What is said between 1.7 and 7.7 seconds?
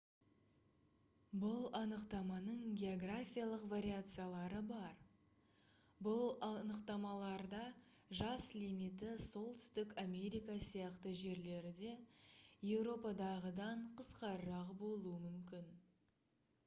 анықтаманың географиялық вариациялары бар бұл анықтамаларда